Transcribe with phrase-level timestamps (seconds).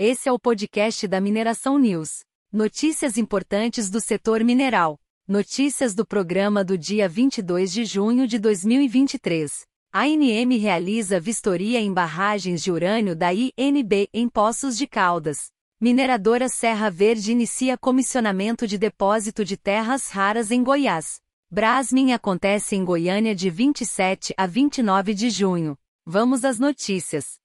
[0.00, 2.20] Esse é o podcast da Mineração News.
[2.52, 4.96] Notícias importantes do setor mineral.
[5.26, 9.66] Notícias do programa do dia 22 de junho de 2023.
[9.92, 15.48] A ANM realiza vistoria em barragens de urânio da INB em Poços de Caldas.
[15.80, 21.18] Mineradora Serra Verde inicia comissionamento de depósito de terras raras em Goiás.
[21.50, 25.76] Brasmin acontece em Goiânia de 27 a 29 de junho.
[26.06, 27.40] Vamos às notícias.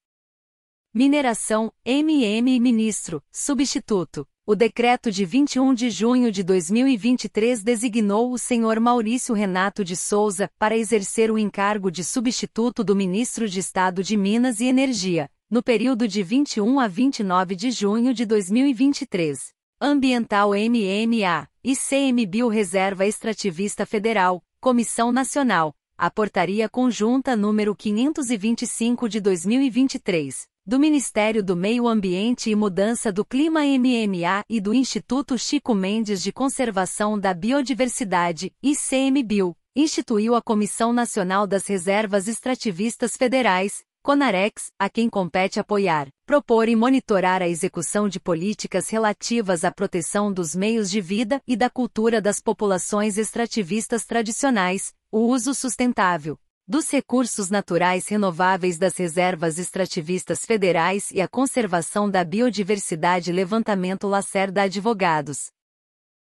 [0.95, 4.27] Mineração, MM Ministro, Substituto.
[4.45, 10.51] O decreto de 21 de junho de 2023 designou o senhor Maurício Renato de Souza
[10.59, 15.63] para exercer o encargo de substituto do Ministro de Estado de Minas e Energia, no
[15.63, 19.51] período de 21 a 29 de junho de 2023.
[19.81, 30.52] Ambiental MMA, ICMBio Reserva Extrativista Federal, Comissão Nacional, a Portaria Conjunta número 525 de 2023,
[30.65, 36.23] do Ministério do Meio Ambiente e Mudança do Clima MMA e do Instituto Chico Mendes
[36.23, 44.89] de Conservação da Biodiversidade, ICMBio, instituiu a Comissão Nacional das Reservas Extrativistas Federais, CONAREX, a
[44.89, 50.89] quem compete apoiar, propor e monitorar a execução de políticas relativas à proteção dos meios
[50.89, 58.07] de vida e da cultura das populações extrativistas tradicionais, o uso sustentável dos recursos naturais
[58.07, 65.51] renováveis das reservas extrativistas federais e a conservação da biodiversidade Levantamento Lacerda Advogados.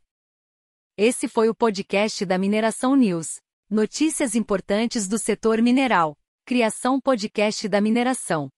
[0.98, 3.42] Esse foi o podcast da Mineração News.
[3.70, 6.16] Notícias importantes do setor mineral.
[6.46, 8.50] Criação podcast da mineração.